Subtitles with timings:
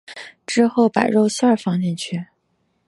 [0.47, 2.25] 之后把肉馅放进去。